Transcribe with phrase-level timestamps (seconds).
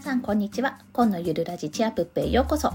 [0.00, 2.72] 皆さんこんにちは今のゆるラジチアプップへようこそ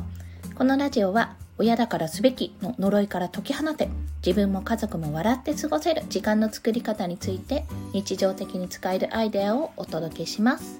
[0.54, 3.90] このラジオは親だからすべきの呪いから解き放て
[4.24, 10.80] 自分も家族も笑って過ごせる時間の作り方について日常的に使えるアイデアをお届けします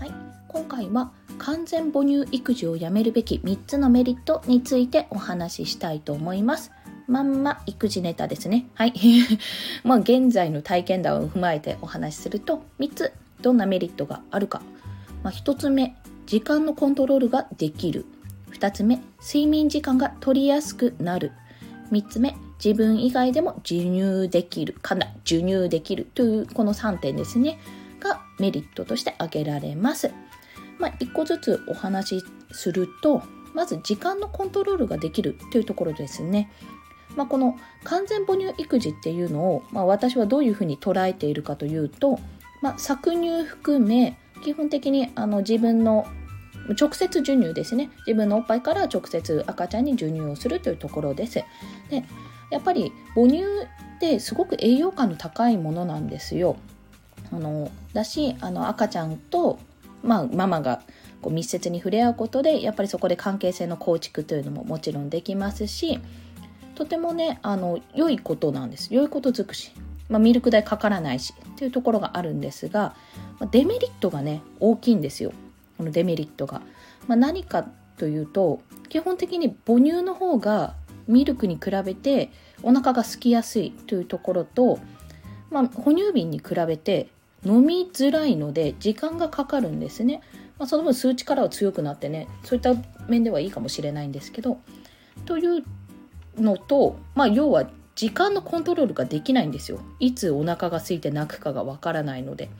[0.00, 0.12] はい
[0.48, 6.72] 今回は完全母乳育児をやめるべき3つのメリットについてお話ししたいと思います
[7.06, 8.66] まんま育児ネタですね。
[8.74, 8.92] はい。
[9.84, 14.60] まあ現在の体験談を踏まえてお話しすると3つどんなメリットがあるか。
[15.26, 18.04] まあ、1つ目、時間のコントロールができる。
[18.52, 21.32] 2つ目、睡眠時間が取りやすくなる。
[21.90, 24.76] 3つ目、自分以外でも授乳できる。
[24.80, 27.58] かな、授乳できるというこの3点ですね。
[27.98, 30.12] がメリットとして挙げられます。
[30.78, 36.52] まあ、1個ずつお話しすると、まず時間のコントロールができるというところですね。
[37.16, 42.20] まあ、この完全母乳育児っていうのを、まあ、私はどういうふうに捉えているかというと、
[42.62, 46.06] ま、搾乳含め基本的にあの自分の
[46.78, 47.90] 直接授乳ですね。
[48.06, 51.44] 自分のおっぱいから直接赤ちゃんに授乳をするというところです。
[51.90, 52.04] で
[52.50, 53.42] やっぱり母乳
[53.96, 56.56] ってすごく栄養価の高いものなんですよ。
[57.32, 59.58] あのだしあの赤ちゃんと、
[60.02, 60.82] まあ、ママが
[61.22, 65.98] こう密接に触れ合うことでやっぱりそこで関係性の構築というのももちろんできますし
[66.76, 68.94] とてもねあの良いことなんです。
[68.94, 69.72] 良いこと尽くし、
[70.08, 72.94] まあ、ミルク代かからないしっていうところがあるんですが
[73.50, 75.32] デメリットがね大きいんですよ。
[75.76, 76.62] このデメリットが、
[77.06, 77.66] まあ、何か
[77.98, 80.74] というと基本的に母乳の方が
[81.06, 82.30] ミルクに比べて
[82.62, 84.78] お腹が空きやすいというところと、
[85.50, 87.08] まあ、哺乳瓶に比べて
[87.44, 90.22] 飲みづらいので時間がかかるんですね、
[90.58, 92.74] まあ、その分数値からは強くなってねそういった
[93.08, 94.58] 面ではいいかもしれないんですけど
[95.26, 95.64] という
[96.38, 99.80] のと、まあ、要は時間のコントロールができないんですよ。
[99.98, 102.50] いつお腹が空いて泣くかがわからないので。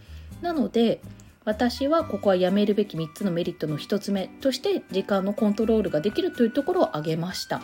[0.40, 1.00] なので
[1.44, 7.62] 私はここはやめるべき3つのメリットの1つ目として時間のコントロールができるというところを挙げました。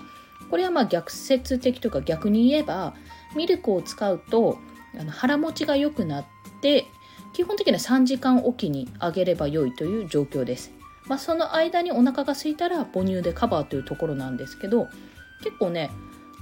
[0.51, 2.95] これはまあ逆説的とか逆に言えば
[3.35, 4.59] ミルクを使うと
[4.99, 6.25] あの腹持ちが良くなっ
[6.61, 6.85] て
[7.33, 10.71] 基本的には3時間おきにあげれば良いという状況です、
[11.07, 14.89] まあ、その間にお腹が空いたら母乳でカバーというところなんですけど
[15.43, 15.91] 結構ね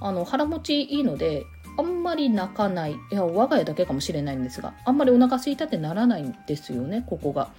[0.00, 1.44] あの腹持ちいいので
[1.78, 7.50] あんまり泣かないいや我が家だけかもしれないんですがあんまりお腹空いたってならないんですよねここが。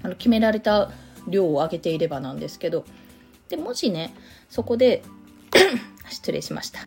[0.00, 0.90] あの決められた
[1.26, 2.84] 量をあげていればなんですけど
[3.48, 4.14] でもしね
[4.48, 5.02] そこで
[6.08, 6.82] 失礼しました。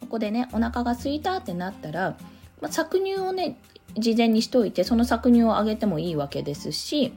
[0.00, 2.16] ここでねお腹が空いたってなったら、
[2.60, 3.58] まあ、搾乳をね
[3.98, 7.12] 事前にしといてその搾乳をあげてもいいわけですし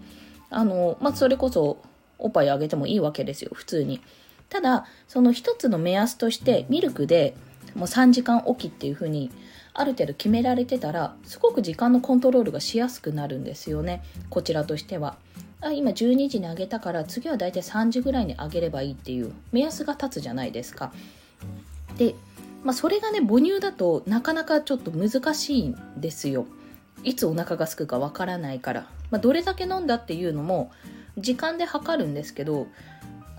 [0.50, 1.78] あの、まあ、それこそ
[2.18, 4.02] おっぱいあげてもいいわけですよ普通に。
[4.50, 7.36] ただその一つの目安としてミルクで
[7.76, 9.32] もう3時間おきっていう風に
[9.74, 14.02] ある程度決められてたらすごく時間のコントロールがしやすくなるんですよね。
[14.32, 15.18] こちらとしては。
[15.62, 20.92] あ今12時にあげたから次はだいたい3時ぐらいにあげればいいっていう目安が立つじゃないですか。
[21.98, 22.16] で、
[22.64, 26.46] まあ、それがね母乳だとなかなかちょっと難しいんですよ。
[27.04, 30.72] いつお腹がすくかわからないから、まあ、どれだけ飲んだっていうのも
[31.18, 32.68] 時間で測るんですけど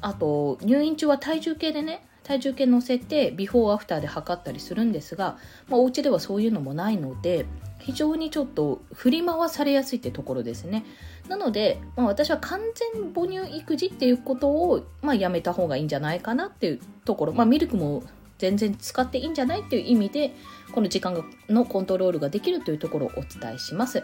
[0.00, 5.38] あと入院中は体重計でね体重計乗せてビフォーアフターで測ったりするんですが、
[5.68, 7.46] まあ、お家ではそういうのもないので
[7.78, 10.84] 非常にちょっと振り回されやすいってところですね。
[11.28, 12.60] なので、まあ、私は完
[12.92, 18.02] 全母乳育児っていうことを、まあ、やめた方がいいんじゃないかなっていうところ、まあ、ミルクも
[18.36, 20.32] 全然使っていいんじゃないっていう意味で
[20.72, 24.02] この時間のコントロールができるというところをお伝えします。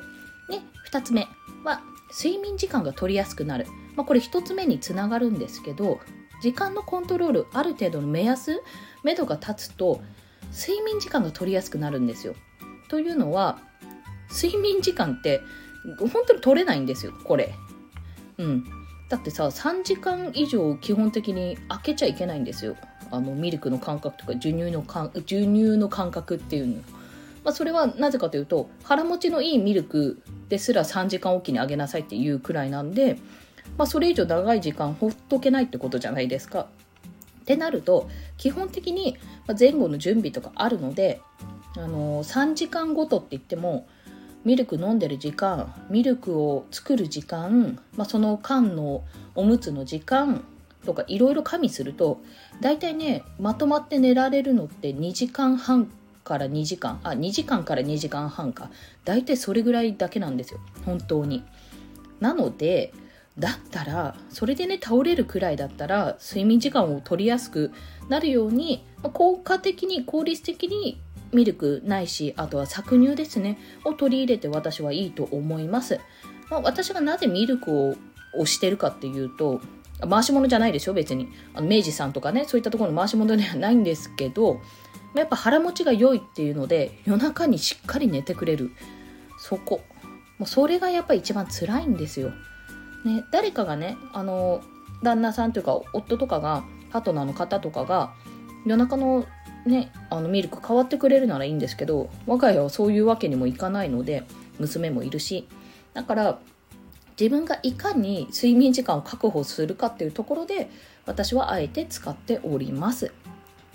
[0.48, 0.60] で
[0.90, 1.26] 2つ目
[1.62, 3.66] は睡眠時間が取りやすくなる。
[3.96, 6.00] まあ、これ1つ目につながるんですけど
[6.42, 8.60] 時間のコントロールある程度の目安
[9.02, 10.00] 目処が立つと
[10.52, 12.34] 睡眠時間が取りやすくなるんですよ。
[12.88, 13.58] というのは
[14.30, 15.40] 睡眠時間って
[15.98, 17.54] 本当に取れないんですよこれ。
[18.38, 18.64] うん。
[19.08, 22.76] だってさ3時間以上基本的に開けちゃいけないんですよ。
[23.10, 26.74] あのミルクの感覚とか授乳のか授乳の感覚っていうの。
[27.44, 33.18] まあ、それはなぜかというと腹持ちのいいミルクですら3時間おきにあげなさいっていうくらいなんで
[33.76, 36.68] まあ、それ以上長い時間ほっとけないってことじゃないですか。
[37.42, 39.18] ってなると基本的に
[39.58, 41.20] 前後の準備とかあるので、
[41.76, 43.86] あのー、3時間ごとって言っても
[44.44, 49.04] ミルク飲んでる時間ミルクを作る時間、まあ、その間の
[49.34, 50.44] おむつの時間
[50.84, 52.20] とかいろいろ加味すると
[52.60, 55.90] 大体ねまとまって寝られるのって2時間半
[56.24, 58.70] から2時間あ2時間から2時間半か
[59.04, 61.44] 大体それぐらいだけなんですよ本当に。
[62.20, 62.94] なので
[63.38, 67.72] だったらそれでね倒れるくらいだったら睡眠時間を取りやすく
[68.08, 71.00] なるように効果的に効率的に
[71.32, 75.98] ミルクないしあとは搾乳ですねを取り入れて私はいいと思います、
[76.48, 77.96] まあ、私がなぜミルクを
[78.36, 79.60] をしてるかっていうと
[80.08, 81.28] 回し物じゃないでしょ別に。
[81.54, 84.60] あの明治さんとかねそういったところの回し物ではないんですけど
[85.14, 88.72] やっぱ腹持ちが良いっていうので夜中にしっかり寝てくれる。
[89.38, 89.82] そこ。
[90.38, 92.32] もうそれがやっぱ一番辛いんですよ、
[93.04, 94.62] ね、誰かがねあの
[95.02, 98.14] 旦那さんというか夫とかがパートナーの方とかが
[98.64, 99.26] 夜中の
[99.66, 104.24] ねあのミルク変わってくれるならいいんですけど我が家はそういうわけにもいかないので
[104.58, 105.46] 娘もいるし
[105.92, 106.38] だから
[107.18, 110.70] 自分がいかに睡眠時間を確保するかっていうところで
[111.06, 113.12] 私はあえて使っております。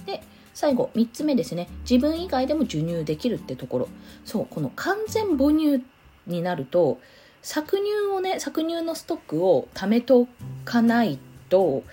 [0.05, 0.21] で
[0.53, 1.69] 最後3つ目ですね。
[1.89, 3.89] 自分以外でも授乳できるってところ。
[4.25, 5.83] そうこの完全母乳
[6.27, 6.99] になると
[7.44, 10.27] 搾乳をね搾乳のストックを貯めと
[10.65, 11.19] かない
[11.50, 11.83] と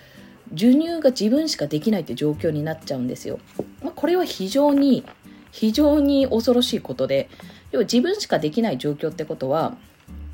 [0.51, 3.39] 授乳が自分しかできないって状況になっちゃうんですよ。
[3.83, 5.05] まあ、これは非常に
[5.51, 7.29] 非常に恐ろしいことで
[7.73, 9.77] 要は自分しかできない状況ってことは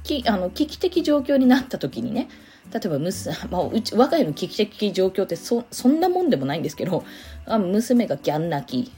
[0.02, 2.28] きあの危機的状況になった時にね
[2.72, 7.04] 例えば娘、 まあ、うち我が家の危機的状況ってそそんなもんでもないんですけど
[7.46, 8.92] 娘がギャン泣き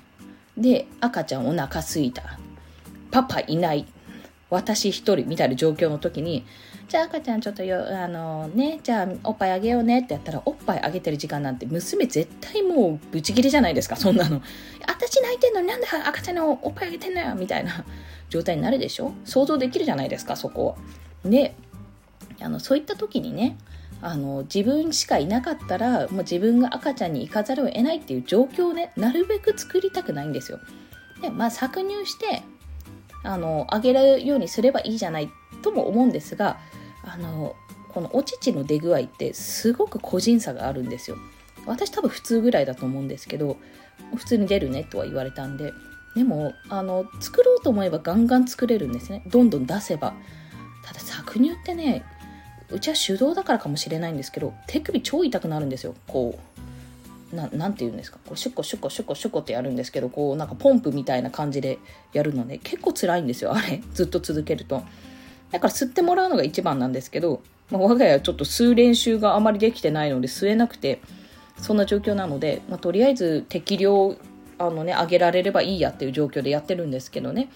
[0.56, 2.38] で赤ちゃんお腹すいた
[3.10, 3.86] パパいない
[4.50, 6.46] 私一人みたいな状況の時に
[6.88, 14.42] じゃあ赤ちゃんちょっとよあのねじゃあおっぱいあげようねってやったらおっぱいあげてる時間なんて娘絶対もうブチギレじゃないですかそんなの。
[14.86, 17.84] 私泣いてんのになんで赤ちゃんのおっぱいあげてんのよみたいな
[18.28, 19.12] 状態になるでしょ？
[19.24, 20.76] 想像できるじゃないですかそこ
[21.24, 21.54] で
[22.40, 23.56] あのそういった時にね
[24.02, 30.58] あの自分しかいなかったらもう自分が赤ちゃんに行かざるを得ないっていう状況をねなるべく作りたくないんですよ。
[31.22, 32.42] でまあ搾乳して
[33.24, 35.30] あのあげるようにすればいいじゃない
[35.62, 36.58] とも思うんですが
[37.02, 37.56] あの
[37.88, 41.16] このお乳の出具合ってすごく個人差があるんですよ。
[41.66, 43.56] 私多分普通ぐらいだと思うんですけど
[44.16, 45.72] 普通に出るねとは言われたんで。
[46.14, 49.24] でもあの作ろうと思えばガンガン作れるんですね。
[49.26, 50.14] どんどん出せば。
[50.84, 52.04] ただ搾乳ってね
[52.70, 55.94] うちは手動だからかもしれないんですけど手首超痛くなるんですよ。
[56.06, 56.53] こう。
[57.34, 58.18] ななんて言うんですか？
[58.24, 61.78] こうシュッコシュッコシュッコシュコってやるんですけどこうなんかポンプみたいな感じで
[62.12, 63.82] やるので結構辛いんですよあれ。
[63.92, 64.82] ずっと続けると。
[65.50, 71.00] だから吸ってもらうのが一番なんですけど、まあ、我が家はちょっと吸う練習があまりできてないので吸えなくて
[71.58, 74.16] そんな状況なので、まあ、とりあえず適量
[74.58, 77.50] あのね上げられればいいやっていう状況でやってるんですけどね。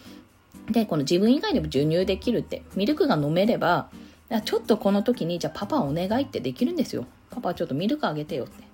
[0.71, 3.89] でこの自分以外でも授乳できるってミルクが飲めれば
[4.45, 7.07] ちょっとこの時にじゃあパパお願いってできるんですよ。
[7.31, 8.68] パパちょっとミルクあげてよって。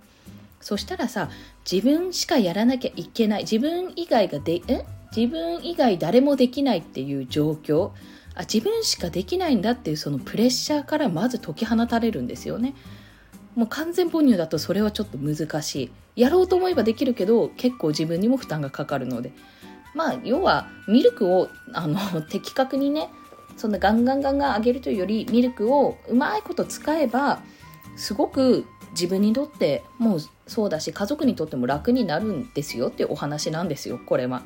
[0.65, 1.29] そしたらさ
[1.71, 4.87] 自分しかやらなきゃいけない自分以外がでえ？
[5.15, 7.91] 自分以外誰もできないっていう状況。
[8.35, 12.75] あ自分しかできないんだっていうそのプレッシャーからまず解き放たれるんですよね。
[13.55, 16.23] もう完全母乳だとそれはちょっと難しい。
[16.23, 19.33] やろうと思えばできるけど結構自分にも負担がかかるので。
[19.95, 23.11] まあ要はミルクをあの 的確にね
[23.59, 27.43] そんなガンガンガンガン上げるというよりミルクをうまいこと使えば
[27.97, 34.43] すごく自分にとってもうそうだし家族にとっても楽になるんですよってお話なんですよこれは。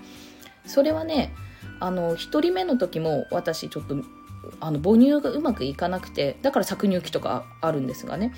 [0.67, 1.33] それはね
[1.81, 3.97] あの1人目の時も私ちょっと
[4.61, 8.33] あの母乳がうまくいかなくてだから搾乳期とかあるんですがね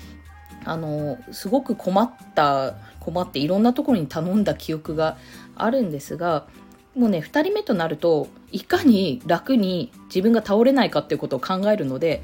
[0.63, 5.17] あのすごく困った困っていろんなところに頼んだ記憶が
[5.55, 6.47] あるんですが
[6.95, 12.21] もうね2人目となるといかに楽に自分が倒れないかっていうことを考えるので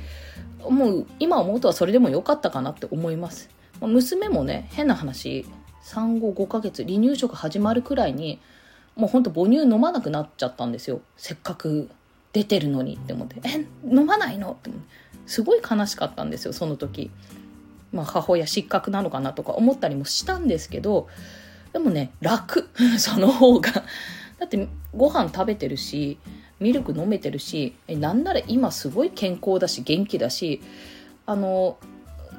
[0.69, 3.49] もう今思うとはそれでも良かったかなって思います。
[3.81, 5.45] 娘もね変な話
[5.81, 8.39] 産後5ヶ月離乳食始まるくらいに
[8.95, 11.89] もうほんと母乳飲まなくなっちゃったんですよせっかく
[12.33, 14.71] 出てるのにって思って「え飲まないの?」って
[15.25, 17.11] すごい悲しかったんですよその時。
[17.93, 21.07] まあ、母親失格なのかなとか思ったりもしたんですけど
[21.71, 22.69] でもね楽
[22.99, 26.17] その方がだってご飯食べてるし
[26.59, 30.61] ミルク飲めてるしえなんなら今すごい健康だし元気だし
[31.25, 31.77] あの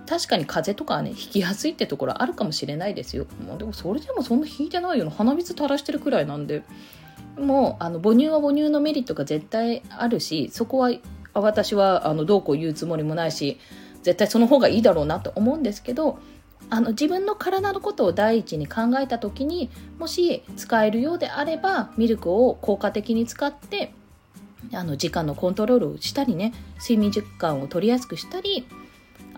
[0.08, 5.10] 確かに風邪とかね引きやすいってところあるかもしれないですよ、まあ、でもそれでもそんな引いてないよな。
[5.10, 6.62] 鼻水垂らしてるくらいなんで。
[7.36, 10.90] もうあの母乳は母乳のメリットが絶対あるしそこは
[11.34, 13.60] 私はあのどうこう言うつもりもないし
[14.02, 16.18] 絶対その方がいいだろうなと思うんですけど
[16.68, 23.92] あの自分の体のことを第一に考えた時にもし使えるようであればミルクを効果的に使って
[24.72, 28.66] あの時間のコントロールをしたりね睡眠時間を取りやすくしたり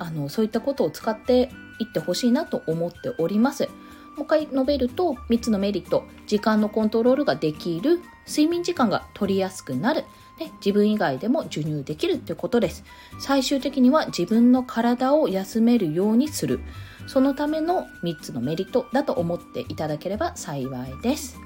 [0.01, 3.69] あのそういったことを使っていってほしいなと思っております。
[4.17, 10.05] もう一回述べると3つのメリット時間のコントロールができる睡眠時間が取りやすくなる。
[10.39, 12.85] で自分以外でも授乳できるってことです。
[13.19, 16.61] 最終的には自分の体を休めるようにする。
[17.07, 21.39] そのための3つのメリットだと思っていただければ幸いです。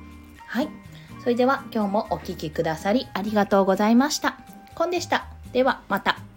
[0.46, 0.68] はい。
[1.20, 4.38] それでは今日もお聴きくださりありがとうございました。
[4.74, 5.28] コンでした。
[5.52, 6.33] ではまた。